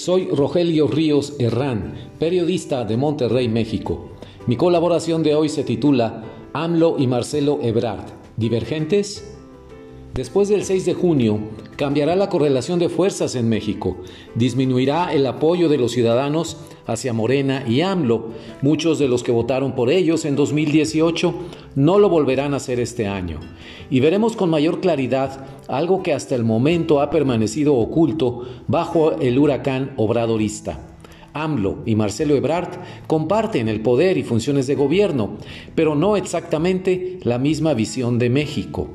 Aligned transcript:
Soy 0.00 0.28
Rogelio 0.30 0.86
Ríos 0.86 1.34
Herrán, 1.38 1.92
periodista 2.18 2.86
de 2.86 2.96
Monterrey, 2.96 3.50
México. 3.50 4.12
Mi 4.46 4.56
colaboración 4.56 5.22
de 5.22 5.34
hoy 5.34 5.50
se 5.50 5.62
titula 5.62 6.24
AMLO 6.54 6.96
y 6.98 7.06
Marcelo 7.06 7.58
Ebrard, 7.60 8.06
¿divergentes? 8.38 9.36
Después 10.14 10.48
del 10.48 10.64
6 10.64 10.86
de 10.86 10.94
junio, 10.94 11.40
cambiará 11.76 12.16
la 12.16 12.30
correlación 12.30 12.78
de 12.78 12.88
fuerzas 12.88 13.34
en 13.34 13.50
México, 13.50 13.98
disminuirá 14.34 15.12
el 15.12 15.26
apoyo 15.26 15.68
de 15.68 15.76
los 15.76 15.92
ciudadanos 15.92 16.56
hacia 16.86 17.12
Morena 17.12 17.64
y 17.66 17.80
AMLO. 17.80 18.28
Muchos 18.62 18.98
de 18.98 19.08
los 19.08 19.22
que 19.22 19.32
votaron 19.32 19.74
por 19.74 19.90
ellos 19.90 20.24
en 20.24 20.36
2018 20.36 21.34
no 21.76 21.98
lo 21.98 22.08
volverán 22.08 22.54
a 22.54 22.58
hacer 22.58 22.80
este 22.80 23.06
año. 23.06 23.40
Y 23.90 24.00
veremos 24.00 24.36
con 24.36 24.50
mayor 24.50 24.80
claridad 24.80 25.46
algo 25.68 26.02
que 26.02 26.12
hasta 26.12 26.34
el 26.34 26.44
momento 26.44 27.00
ha 27.00 27.10
permanecido 27.10 27.74
oculto 27.74 28.46
bajo 28.66 29.12
el 29.12 29.38
huracán 29.38 29.92
obradorista. 29.96 30.86
AMLO 31.32 31.82
y 31.86 31.94
Marcelo 31.94 32.34
Ebrard 32.34 32.70
comparten 33.06 33.68
el 33.68 33.80
poder 33.80 34.18
y 34.18 34.22
funciones 34.22 34.66
de 34.66 34.74
gobierno, 34.74 35.36
pero 35.74 35.94
no 35.94 36.16
exactamente 36.16 37.20
la 37.22 37.38
misma 37.38 37.74
visión 37.74 38.18
de 38.18 38.30
México. 38.30 38.88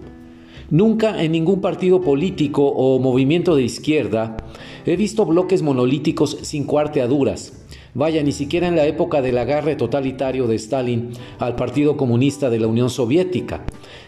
Nunca 0.69 1.21
en 1.23 1.31
ningún 1.31 1.61
partido 1.61 2.01
político 2.01 2.65
o 2.65 2.99
movimiento 2.99 3.55
de 3.55 3.63
izquierda 3.63 4.37
he 4.85 4.95
visto 4.95 5.25
bloques 5.25 5.61
monolíticos 5.61 6.39
sin 6.41 6.63
cuarteaduras. 6.63 7.64
Vaya, 7.95 8.21
ni 8.21 8.33
siquiera 8.33 8.67
en 8.67 8.75
la 8.75 8.85
época 8.85 9.21
del 9.23 9.37
agarre 9.37 9.75
totalitario 9.75 10.45
de 10.45 10.55
Stalin 10.55 11.11
al 11.39 11.55
Partido 11.55 11.97
Comunista 11.97 12.51
de 12.51 12.59
la 12.59 12.67
Unión 12.67 12.91
Soviética. 12.91 13.65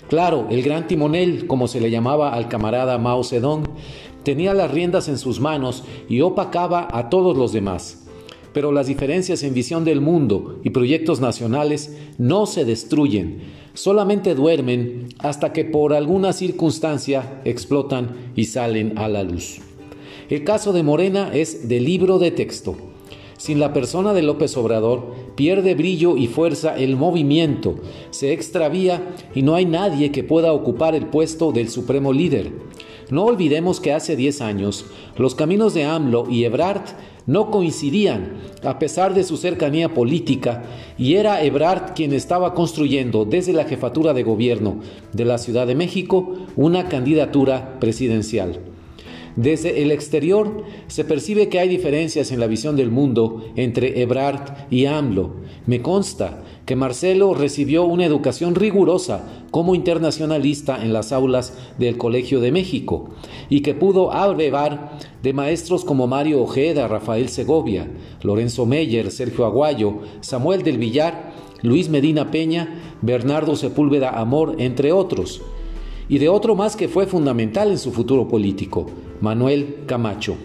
Claro, 0.10 0.46
el 0.52 0.62
gran 0.62 0.88
timonel, 0.88 1.48
como 1.48 1.68
se 1.68 1.82
le 1.82 1.90
llamaba 1.90 2.34
al 2.34 2.50
camarada 2.50 3.00
Mao 3.00 3.24
Zedong, 3.24 3.64
tenía 4.24 4.54
las 4.54 4.72
riendas 4.72 5.08
en 5.08 5.18
sus 5.18 5.40
manos 5.40 5.86
y 6.08 6.22
opacaba 6.22 6.88
a 6.92 7.10
todos 7.10 7.36
los 7.36 7.54
demás 7.54 8.04
pero 8.58 8.72
las 8.72 8.88
diferencias 8.88 9.44
en 9.44 9.54
visión 9.54 9.86
del 9.86 10.02
mundo 10.02 10.62
y 10.64 10.72
proyectos 10.72 11.20
nacionales 11.22 11.96
no 12.18 12.48
se 12.48 12.66
destruyen, 12.66 13.38
solamente 13.76 14.34
duermen 14.34 15.10
hasta 15.20 15.54
que 15.54 15.64
por 15.64 15.94
alguna 15.94 16.34
circunstancia 16.34 17.40
explotan 17.46 18.32
y 18.36 18.46
salen 18.46 18.98
a 18.98 19.10
la 19.10 19.22
luz. 19.22 19.60
El 20.32 20.44
caso 20.44 20.74
de 20.74 20.82
Morena 20.82 21.30
es 21.36 21.70
de 21.70 21.80
libro 21.80 22.18
de 22.18 22.32
texto. 22.32 22.87
Sin 23.38 23.60
la 23.60 23.72
persona 23.72 24.14
de 24.14 24.24
López 24.24 24.58
Obrador, 24.58 25.14
pierde 25.36 25.76
brillo 25.76 26.18
y 26.18 26.26
fuerza 26.26 26.76
el 26.76 26.96
movimiento, 26.96 27.76
se 28.10 28.34
extravía 28.34 29.16
y 29.36 29.44
no 29.44 29.54
hay 29.54 29.66
nadie 29.66 30.12
que 30.12 30.24
pueda 30.24 30.54
ocupar 30.54 30.96
el 30.96 31.06
puesto 31.06 31.52
del 31.52 31.70
supremo 31.70 32.14
líder. 32.14 32.52
No 33.12 33.24
olvidemos 33.24 33.80
que 33.80 33.94
hace 33.94 34.16
10 34.16 34.42
años 34.42 34.86
los 35.18 35.36
caminos 35.36 35.74
de 35.74 35.86
AMLO 35.86 36.28
y 36.30 36.44
Ebrard 36.44 36.82
no 37.28 37.52
coincidían, 37.52 38.34
a 38.64 38.80
pesar 38.80 39.14
de 39.14 39.24
su 39.24 39.38
cercanía 39.38 39.94
política, 39.94 40.64
y 40.98 41.16
era 41.16 41.44
Ebrard 41.44 41.94
quien 41.94 42.14
estaba 42.14 42.54
construyendo 42.54 43.24
desde 43.24 43.54
la 43.54 43.66
jefatura 43.66 44.14
de 44.14 44.24
gobierno 44.24 44.80
de 45.14 45.26
la 45.26 45.38
Ciudad 45.38 45.68
de 45.68 45.76
México 45.76 46.34
una 46.56 46.90
candidatura 46.90 47.80
presidencial. 47.80 48.77
Desde 49.38 49.84
el 49.84 49.92
exterior 49.92 50.64
se 50.88 51.06
percibe 51.06 51.48
que 51.48 51.60
hay 51.60 51.70
diferencias 51.70 52.32
en 52.32 52.40
la 52.40 52.48
visión 52.48 52.76
del 52.76 52.90
mundo 52.90 53.46
entre 53.56 54.02
Ebrard 54.02 54.66
y 54.72 54.88
AMLO. 54.88 55.36
Me 55.68 55.84
consta 55.84 56.44
que 56.66 56.76
Marcelo 56.76 57.36
recibió 57.36 57.86
una 57.86 58.04
educación 58.04 58.56
rigurosa 58.56 59.46
como 59.52 59.76
internacionalista 59.76 60.84
en 60.84 60.92
las 60.92 61.12
aulas 61.12 61.56
del 61.78 61.98
Colegio 61.98 62.40
de 62.40 62.52
México 62.52 63.12
y 63.48 63.62
que 63.62 63.76
pudo 63.76 64.12
abrevar 64.12 64.98
de 65.22 65.34
maestros 65.34 65.86
como 65.86 66.08
Mario 66.08 66.42
Ojeda, 66.42 66.88
Rafael 66.88 67.30
Segovia, 67.30 67.92
Lorenzo 68.24 68.66
Meyer, 68.66 69.12
Sergio 69.12 69.46
Aguayo, 69.46 70.00
Samuel 70.22 70.64
del 70.64 70.80
Villar, 70.80 71.32
Luis 71.62 71.90
Medina 71.90 72.32
Peña, 72.32 72.98
Bernardo 73.04 73.56
Sepúlveda 73.56 74.10
Amor, 74.20 74.56
entre 74.58 74.92
otros 74.92 75.44
y 76.10 76.20
de 76.20 76.30
otro 76.30 76.56
más 76.56 76.76
que 76.76 76.88
fue 76.88 77.06
fundamental 77.06 77.70
en 77.70 77.78
su 77.78 77.92
futuro 77.92 78.28
político, 78.28 78.86
Manuel 79.22 79.84
Camacho. 79.86 80.36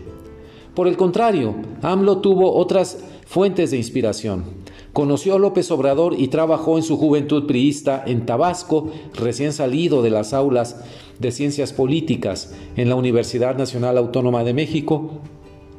Por 0.74 0.88
el 0.88 0.96
contrario, 0.96 1.54
AMLO 1.82 2.18
tuvo 2.18 2.54
otras 2.54 2.98
fuentes 3.26 3.70
de 3.70 3.76
inspiración. 3.76 4.44
Conoció 4.92 5.34
a 5.34 5.38
López 5.38 5.70
Obrador 5.70 6.14
y 6.18 6.28
trabajó 6.28 6.76
en 6.76 6.82
su 6.82 6.96
juventud 6.96 7.46
priista 7.46 8.02
en 8.06 8.26
Tabasco, 8.26 8.90
recién 9.14 9.52
salido 9.52 10.02
de 10.02 10.10
las 10.10 10.32
aulas 10.34 10.82
de 11.18 11.30
ciencias 11.30 11.72
políticas 11.72 12.54
en 12.76 12.88
la 12.88 12.96
Universidad 12.96 13.56
Nacional 13.56 13.96
Autónoma 13.96 14.44
de 14.44 14.54
México, 14.54 15.20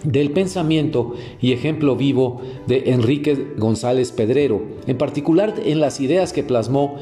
del 0.04 0.32
pensamiento 0.32 1.14
y 1.42 1.54
ejemplo 1.54 1.96
vivo 1.96 2.42
de 2.68 2.92
Enrique 2.92 3.54
González 3.58 4.12
Pedrero, 4.12 4.62
en 4.88 4.98
particular 4.98 5.56
en 5.66 5.80
las 5.80 6.00
ideas 6.00 6.34
que 6.34 6.44
plasmó 6.44 6.98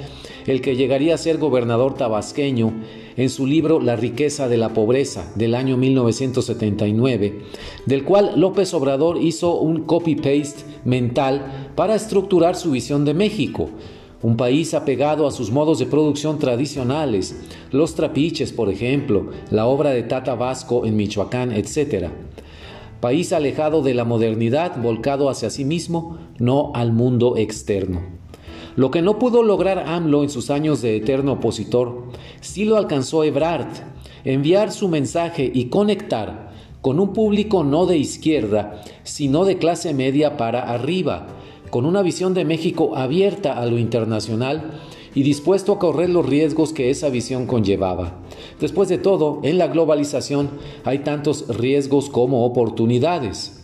el 0.48 0.62
que 0.62 0.76
llegaría 0.76 1.16
a 1.16 1.20
ser 1.20 1.38
gobernador 1.38 1.96
tabasqueño 1.96 2.74
en 3.18 3.30
su 3.30 3.46
libro 3.46 3.80
La 3.80 3.96
riqueza 3.96 4.48
de 4.48 4.58
la 4.58 4.74
pobreza 4.74 5.32
del 5.36 5.56
año 5.56 5.78
1979, 5.78 7.42
del 7.86 8.04
cual 8.04 8.34
López 8.36 8.74
Obrador 8.74 9.18
hizo 9.22 9.60
un 9.60 9.84
copy-paste 9.84 10.64
mental 10.86 11.70
para 11.76 11.96
estructurar 11.96 12.56
su 12.56 12.72
visión 12.72 13.06
de 13.06 13.14
México, 13.14 13.70
un 14.24 14.38
país 14.38 14.74
apegado 14.74 15.28
a 15.28 15.32
sus 15.32 15.52
modos 15.52 15.80
de 15.80 15.88
producción 15.88 16.38
tradicionales, 16.38 17.36
los 17.72 17.96
trapiches, 17.96 18.52
por 18.52 18.70
ejemplo, 18.70 19.32
la 19.50 19.66
obra 19.66 19.92
de 19.92 20.04
Tata 20.04 20.36
Vasco 20.36 20.86
en 20.86 20.96
Michoacán, 20.96 21.52
etc 21.52 22.10
país 23.02 23.34
alejado 23.34 23.82
de 23.82 23.94
la 23.94 24.06
modernidad, 24.06 24.82
volcado 24.82 25.30
hacia 25.30 25.50
sí 25.50 25.66
mismo, 25.66 26.18
no 26.38 26.72
al 26.74 26.94
mundo 26.94 27.36
externo. 27.36 28.02
Lo 28.76 28.90
que 28.90 29.02
no 29.02 29.20
pudo 29.20 29.44
lograr 29.44 29.80
AMLO 29.80 30.24
en 30.24 30.30
sus 30.30 30.50
años 30.50 30.82
de 30.82 30.96
eterno 30.96 31.34
opositor, 31.34 32.06
sí 32.40 32.64
lo 32.64 32.78
alcanzó 32.78 33.24
Ebrard, 33.26 33.68
enviar 34.24 34.72
su 34.72 34.88
mensaje 34.88 35.52
y 35.54 35.66
conectar 35.66 36.52
con 36.82 37.00
un 37.00 37.12
público 37.12 37.64
no 37.64 37.86
de 37.86 37.98
izquierda, 37.98 38.82
sino 39.04 39.46
de 39.46 39.58
clase 39.58 39.94
media 39.94 40.38
para 40.38 40.72
arriba, 40.72 41.28
con 41.70 41.86
una 41.86 42.02
visión 42.02 42.34
de 42.34 42.46
México 42.46 42.96
abierta 42.96 43.54
a 43.54 43.66
lo 43.66 43.78
internacional 43.78 44.80
y 45.14 45.24
dispuesto 45.24 45.74
a 45.74 45.80
correr 45.80 46.10
los 46.10 46.26
riesgos 46.26 46.74
que 46.74 46.90
esa 46.90 47.10
visión 47.10 47.46
conllevaba. 47.46 48.20
Después 48.60 48.90
de 48.90 48.98
todo, 48.98 49.40
en 49.44 49.58
la 49.58 49.68
globalización 49.68 50.50
hay 50.84 51.00
tantos 51.00 51.46
riesgos 51.58 52.10
como 52.10 52.46
oportunidades. 52.46 53.58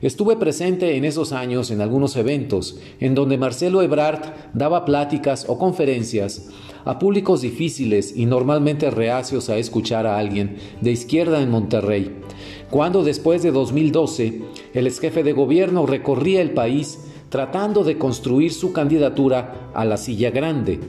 Estuve 0.00 0.36
presente 0.36 0.96
en 0.96 1.04
esos 1.04 1.32
años 1.32 1.70
en 1.70 1.82
algunos 1.82 2.16
eventos 2.16 2.78
en 3.00 3.14
donde 3.14 3.36
Marcelo 3.36 3.82
Ebrard 3.82 4.32
daba 4.54 4.86
pláticas 4.86 5.44
o 5.46 5.58
conferencias 5.58 6.48
a 6.86 6.98
públicos 6.98 7.42
difíciles 7.42 8.16
y 8.16 8.24
normalmente 8.24 8.90
reacios 8.90 9.50
a 9.50 9.58
escuchar 9.58 10.06
a 10.06 10.16
alguien 10.16 10.56
de 10.80 10.92
izquierda 10.92 11.42
en 11.42 11.50
Monterrey, 11.50 12.16
cuando 12.70 13.04
después 13.04 13.42
de 13.42 13.50
2012 13.50 14.40
el 14.72 14.86
ex 14.86 15.00
jefe 15.00 15.22
de 15.22 15.34
gobierno 15.34 15.84
recorría 15.84 16.40
el 16.40 16.52
país 16.52 17.00
tratando 17.30 17.84
de 17.84 17.96
construir 17.96 18.52
su 18.52 18.72
candidatura 18.72 19.70
a 19.72 19.84
la 19.84 19.96
silla 19.96 20.30
grande. 20.30 20.80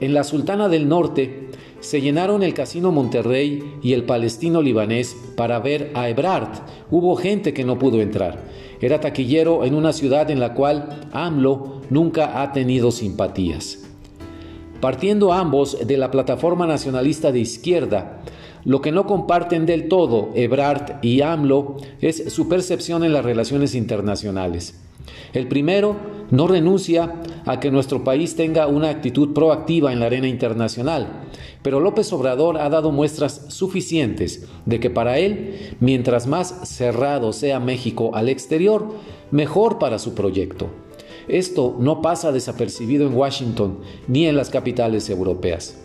En 0.00 0.14
la 0.14 0.22
Sultana 0.22 0.68
del 0.68 0.86
Norte 0.86 1.48
se 1.80 2.00
llenaron 2.00 2.42
el 2.42 2.54
Casino 2.54 2.92
Monterrey 2.92 3.78
y 3.82 3.94
el 3.94 4.04
Palestino 4.04 4.62
Libanés 4.62 5.16
para 5.34 5.58
ver 5.58 5.90
a 5.94 6.08
Ebrard. 6.08 6.60
Hubo 6.90 7.16
gente 7.16 7.52
que 7.54 7.64
no 7.64 7.78
pudo 7.78 8.00
entrar. 8.00 8.38
Era 8.80 9.00
taquillero 9.00 9.64
en 9.64 9.74
una 9.74 9.92
ciudad 9.92 10.30
en 10.30 10.40
la 10.40 10.54
cual 10.54 11.08
AMLO 11.12 11.80
nunca 11.90 12.42
ha 12.42 12.52
tenido 12.52 12.90
simpatías. 12.90 13.84
Partiendo 14.80 15.32
ambos 15.32 15.86
de 15.86 15.96
la 15.96 16.10
plataforma 16.10 16.66
nacionalista 16.66 17.32
de 17.32 17.40
izquierda, 17.40 18.20
lo 18.64 18.80
que 18.80 18.92
no 18.92 19.06
comparten 19.06 19.66
del 19.66 19.88
todo 19.88 20.30
Ebrard 20.34 20.98
y 21.02 21.22
AMLO 21.22 21.78
es 22.00 22.32
su 22.32 22.48
percepción 22.48 23.02
en 23.04 23.12
las 23.12 23.24
relaciones 23.24 23.74
internacionales. 23.74 24.87
El 25.32 25.48
primero 25.48 25.96
no 26.30 26.46
renuncia 26.46 27.14
a 27.46 27.60
que 27.60 27.70
nuestro 27.70 28.04
país 28.04 28.36
tenga 28.36 28.66
una 28.66 28.90
actitud 28.90 29.32
proactiva 29.32 29.92
en 29.92 30.00
la 30.00 30.06
arena 30.06 30.28
internacional, 30.28 31.22
pero 31.62 31.80
López 31.80 32.12
Obrador 32.12 32.58
ha 32.58 32.68
dado 32.68 32.92
muestras 32.92 33.46
suficientes 33.48 34.46
de 34.66 34.80
que 34.80 34.90
para 34.90 35.18
él, 35.18 35.76
mientras 35.80 36.26
más 36.26 36.68
cerrado 36.68 37.32
sea 37.32 37.60
México 37.60 38.10
al 38.14 38.28
exterior, 38.28 38.88
mejor 39.30 39.78
para 39.78 39.98
su 39.98 40.14
proyecto. 40.14 40.68
Esto 41.28 41.76
no 41.78 42.00
pasa 42.00 42.32
desapercibido 42.32 43.06
en 43.06 43.14
Washington 43.14 43.80
ni 44.06 44.26
en 44.26 44.36
las 44.36 44.48
capitales 44.48 45.10
europeas. 45.10 45.78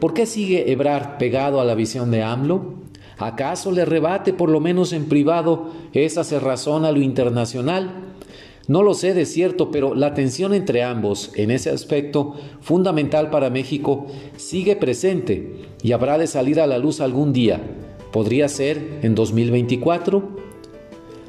¿Por 0.00 0.12
qué 0.12 0.26
sigue 0.26 0.70
Ebrard 0.70 1.16
pegado 1.16 1.60
a 1.60 1.64
la 1.64 1.74
visión 1.74 2.10
de 2.10 2.22
AMLO? 2.22 2.74
¿Acaso 3.16 3.72
le 3.72 3.86
rebate 3.86 4.34
por 4.34 4.50
lo 4.50 4.60
menos 4.60 4.92
en 4.92 5.06
privado 5.06 5.70
esa 5.94 6.22
cerrazón 6.22 6.84
a 6.84 6.92
lo 6.92 7.00
internacional? 7.00 8.05
No 8.68 8.82
lo 8.82 8.94
sé 8.94 9.14
de 9.14 9.26
cierto, 9.26 9.70
pero 9.70 9.94
la 9.94 10.14
tensión 10.14 10.52
entre 10.52 10.82
ambos 10.82 11.30
en 11.34 11.50
ese 11.50 11.70
aspecto 11.70 12.34
fundamental 12.60 13.30
para 13.30 13.48
México 13.48 14.06
sigue 14.36 14.74
presente 14.74 15.66
y 15.82 15.92
habrá 15.92 16.18
de 16.18 16.26
salir 16.26 16.60
a 16.60 16.66
la 16.66 16.78
luz 16.78 17.00
algún 17.00 17.32
día. 17.32 17.60
¿Podría 18.12 18.48
ser 18.48 18.98
en 19.02 19.14
2024? 19.14 20.46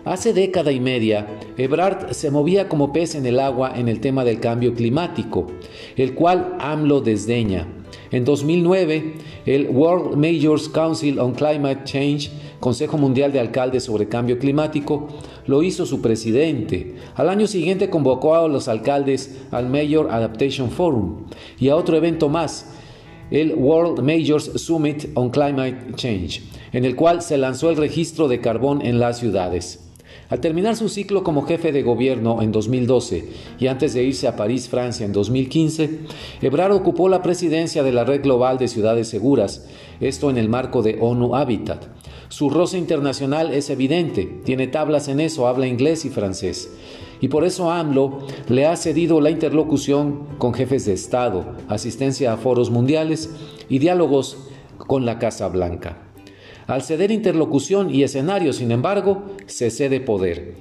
Hace 0.03 0.33
década 0.33 0.71
y 0.71 0.79
media, 0.79 1.27
Ebrard 1.57 2.13
se 2.13 2.31
movía 2.31 2.69
como 2.69 2.93
pez 2.93 3.13
en 3.13 3.25
el 3.25 3.39
agua 3.39 3.73
en 3.75 3.89
el 3.89 3.99
tema 3.99 4.23
del 4.23 4.39
cambio 4.39 4.73
climático, 4.73 5.47
el 5.95 6.15
cual 6.15 6.55
AMLO 6.59 7.01
desdeña. 7.01 7.67
En 8.11 8.23
2009, 8.23 9.15
el 9.45 9.69
World 9.69 10.15
Majors 10.15 10.69
Council 10.69 11.19
on 11.19 11.33
Climate 11.33 11.83
Change, 11.83 12.31
Consejo 12.59 12.97
Mundial 12.97 13.31
de 13.31 13.39
Alcaldes 13.39 13.83
sobre 13.83 14.07
Cambio 14.07 14.39
Climático, 14.39 15.07
lo 15.45 15.61
hizo 15.63 15.85
su 15.85 16.01
presidente. 16.01 16.95
Al 17.15 17.29
año 17.29 17.47
siguiente 17.47 17.89
convocó 17.89 18.35
a 18.35 18.47
los 18.47 18.67
alcaldes 18.67 19.37
al 19.51 19.69
Major 19.69 20.09
Adaptation 20.09 20.69
Forum 20.69 21.25
y 21.59 21.69
a 21.69 21.75
otro 21.75 21.97
evento 21.97 22.29
más, 22.29 22.73
el 23.29 23.53
World 23.55 23.99
Majors 23.99 24.61
Summit 24.61 25.07
on 25.15 25.29
Climate 25.29 25.93
Change, 25.95 26.43
en 26.71 26.85
el 26.85 26.95
cual 26.95 27.21
se 27.21 27.37
lanzó 27.37 27.69
el 27.69 27.77
registro 27.77 28.27
de 28.27 28.39
carbón 28.39 28.85
en 28.85 28.99
las 28.99 29.19
ciudades. 29.19 29.86
Al 30.29 30.41
terminar 30.41 30.75
su 30.75 30.89
ciclo 30.89 31.23
como 31.23 31.43
jefe 31.43 31.71
de 31.71 31.83
gobierno 31.83 32.41
en 32.41 32.51
2012 32.51 33.29
y 33.59 33.67
antes 33.67 33.93
de 33.93 34.03
irse 34.03 34.27
a 34.27 34.35
París, 34.35 34.67
Francia, 34.67 35.05
en 35.05 35.13
2015, 35.13 35.99
Ebrard 36.41 36.73
ocupó 36.73 37.07
la 37.07 37.21
presidencia 37.21 37.81
de 37.81 37.93
la 37.93 38.03
Red 38.03 38.23
Global 38.23 38.57
de 38.57 38.67
Ciudades 38.67 39.07
Seguras, 39.07 39.67
esto 40.01 40.29
en 40.29 40.37
el 40.37 40.49
marco 40.49 40.81
de 40.81 40.97
ONU 40.99 41.33
Habitat. 41.33 41.85
Su 42.27 42.49
roce 42.49 42.77
internacional 42.77 43.53
es 43.53 43.69
evidente, 43.69 44.25
tiene 44.43 44.67
tablas 44.67 45.07
en 45.07 45.21
eso, 45.21 45.47
habla 45.47 45.65
inglés 45.65 46.03
y 46.03 46.09
francés. 46.09 46.69
Y 47.21 47.29
por 47.29 47.45
eso 47.45 47.71
AMLO 47.71 48.19
le 48.49 48.65
ha 48.65 48.75
cedido 48.75 49.21
la 49.21 49.29
interlocución 49.29 50.27
con 50.37 50.53
jefes 50.53 50.85
de 50.85 50.93
Estado, 50.93 51.55
asistencia 51.69 52.33
a 52.33 52.37
foros 52.37 52.69
mundiales 52.69 53.29
y 53.69 53.79
diálogos 53.79 54.37
con 54.77 55.05
la 55.05 55.19
Casa 55.19 55.47
Blanca. 55.47 56.06
Al 56.67 56.81
ceder 56.81 57.11
interlocución 57.11 57.93
y 57.93 58.03
escenario, 58.03 58.51
sin 58.51 58.71
embargo, 58.71 59.23
se 59.45 59.71
cede 59.71 60.01
poder. 60.01 60.55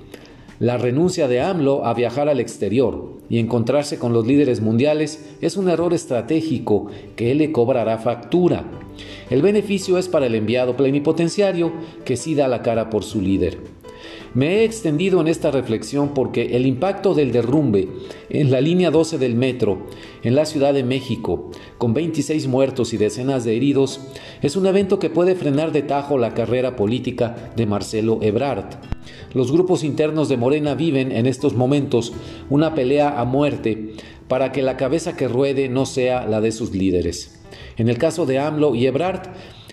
La 0.61 0.79
renuncia 0.79 1.27
de 1.27 1.41
AMLO 1.41 1.85
a 1.85 1.95
viajar 1.95 2.29
al 2.29 2.39
exterior 2.39 3.19
y 3.29 3.39
encontrarse 3.39 3.99
con 3.99 4.13
los 4.13 4.25
líderes 4.25 4.61
mundiales 4.61 5.37
es 5.41 5.57
un 5.57 5.69
error 5.69 5.93
estratégico 5.93 6.87
que 7.17 7.35
le 7.35 7.51
cobrará 7.51 7.99
factura. 7.99 8.65
El 9.31 9.43
beneficio 9.43 9.99
es 9.99 10.09
para 10.09 10.27
el 10.27 10.37
enviado 10.37 10.77
plenipotenciario 10.77 11.73
que 12.05 12.17
sí 12.17 12.37
da 12.37 12.47
la 12.47 12.63
cara 12.63 12.89
por 12.89 13.03
su 13.03 13.21
líder. 13.21 13.59
Me 14.37 14.57
he 14.57 14.65
extendido 14.65 15.23
en 15.23 15.29
esta 15.29 15.51
reflexión 15.51 16.13
porque 16.13 16.57
el 16.57 16.67
impacto 16.67 17.15
del 17.15 17.33
derrumbe 17.33 17.89
en 18.29 18.51
la 18.51 18.61
línea 18.61 18.91
12 18.91 19.17
del 19.17 19.35
metro 19.35 19.87
en 20.23 20.35
la 20.35 20.45
Ciudad 20.45 20.75
de 20.75 20.85
México, 20.85 21.51
con 21.79 21.95
26 21.95 22.47
muertos 22.47 22.93
y 22.93 22.99
decenas 22.99 23.45
de 23.45 23.57
heridos, 23.57 23.99
es 24.43 24.55
un 24.57 24.67
evento 24.67 24.99
que 24.99 25.09
puede 25.09 25.37
frenar 25.37 25.73
de 25.73 25.81
tajo 25.81 26.19
la 26.19 26.35
carrera 26.35 26.77
política 26.77 27.51
de 27.57 27.65
Marcelo 27.65 28.19
Ebrard. 28.21 28.75
Los 29.33 29.51
grupos 29.51 29.83
internos 29.83 30.29
de 30.29 30.37
Morena 30.37 30.75
viven 30.75 31.13
en 31.13 31.25
estos 31.25 31.55
momentos 31.55 32.13
una 32.51 32.75
pelea 32.75 33.19
a 33.19 33.25
muerte 33.25 33.95
para 34.29 34.53
que 34.53 34.61
la 34.61 34.77
cabeza 34.77 35.17
que 35.17 35.29
ruede 35.29 35.71
no 35.71 35.87
sea 35.87 36.27
la 36.27 36.43
de 36.43 36.53
sus 36.53 36.75
líderes. 36.75 37.41
En 37.79 37.89
el 37.89 37.97
caso 37.97 38.27
de 38.27 38.39
AMLO 38.39 38.75
y 38.75 38.87
Ebrard, 38.87 39.31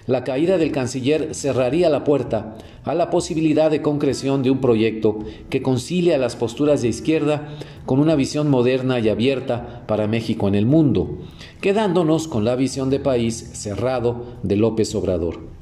la 0.08 0.24
caída 0.24 0.58
del 0.58 0.72
canciller 0.72 1.34
cerraría 1.34 1.90
la 1.90 2.04
puerta 2.04 2.58
a 2.84 2.94
la 2.94 3.10
posibilidad 3.10 3.72
de 3.72 3.82
concreción 3.82 4.44
de 4.44 4.52
un 4.52 4.60
proyecto 4.60 5.20
que 5.50 5.62
concilia 5.62 6.18
las 6.18 6.36
posturas 6.36 6.82
de 6.82 6.90
izquierda 6.90 7.56
con 7.86 8.00
una 8.00 8.16
visión 8.16 8.50
moderna 8.50 9.00
y 9.00 9.10
abierta 9.10 9.84
para 9.88 10.08
México 10.08 10.48
en 10.48 10.56
el 10.56 10.66
mundo, 10.66 11.20
quedándonos 11.62 12.28
con 12.28 12.44
la 12.44 12.56
visión 12.56 12.90
de 12.90 13.00
país 13.00 13.52
cerrado 13.54 14.26
de 14.44 14.58
López 14.58 14.94
Obrador. 14.96 15.54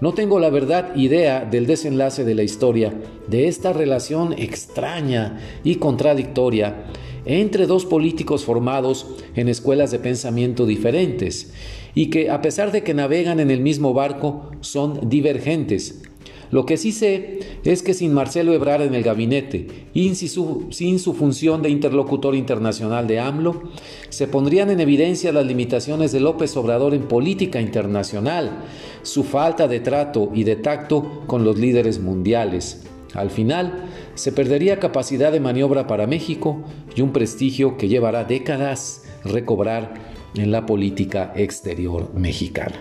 No 0.00 0.14
tengo 0.14 0.38
la 0.38 0.50
verdad 0.50 0.94
idea 0.94 1.44
del 1.44 1.66
desenlace 1.66 2.24
de 2.24 2.36
la 2.36 2.44
historia 2.44 2.94
de 3.26 3.48
esta 3.48 3.72
relación 3.72 4.32
extraña 4.32 5.40
y 5.64 5.76
contradictoria 5.76 6.84
entre 7.28 7.66
dos 7.66 7.84
políticos 7.84 8.44
formados 8.44 9.06
en 9.36 9.48
escuelas 9.48 9.90
de 9.90 10.00
pensamiento 10.00 10.66
diferentes 10.66 11.52
y 11.94 12.10
que 12.10 12.30
a 12.30 12.42
pesar 12.42 12.72
de 12.72 12.82
que 12.82 12.94
navegan 12.94 13.38
en 13.38 13.50
el 13.50 13.60
mismo 13.60 13.94
barco 13.94 14.50
son 14.60 15.08
divergentes. 15.08 16.02
Lo 16.50 16.64
que 16.64 16.78
sí 16.78 16.92
sé 16.92 17.40
es 17.64 17.82
que 17.82 17.92
sin 17.92 18.14
Marcelo 18.14 18.54
Ebrard 18.54 18.82
en 18.82 18.94
el 18.94 19.02
gabinete 19.02 19.88
y 19.92 20.14
sin 20.14 20.98
su, 20.98 21.14
función 21.14 21.60
de 21.60 21.68
interlocutor 21.68 22.34
internacional 22.34 23.06
de 23.06 23.20
AMLO, 23.20 23.64
se 24.08 24.28
pondrían 24.28 24.70
en 24.70 24.80
evidencia 24.80 25.30
las 25.30 25.44
limitaciones 25.44 26.10
de 26.10 26.20
López 26.20 26.56
Obrador 26.56 26.94
en 26.94 27.02
política 27.02 27.60
internacional, 27.60 28.64
su 29.02 29.24
falta 29.24 29.68
de 29.68 29.80
trato 29.80 30.30
y 30.34 30.44
de 30.44 30.56
tacto 30.56 31.24
con 31.26 31.44
los 31.44 31.58
líderes 31.58 32.00
mundiales. 32.00 32.82
Al 33.14 33.30
final, 33.30 33.84
se 34.18 34.32
perdería 34.32 34.80
capacidad 34.80 35.30
de 35.30 35.38
maniobra 35.38 35.86
para 35.86 36.08
México 36.08 36.64
y 36.96 37.02
un 37.02 37.12
prestigio 37.12 37.76
que 37.76 37.86
llevará 37.86 38.24
décadas 38.24 39.04
recobrar 39.24 39.94
en 40.34 40.50
la 40.50 40.66
política 40.66 41.32
exterior 41.36 42.12
mexicana. 42.14 42.74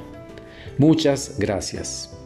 Muchas 0.80 1.38
gracias. 1.38 2.17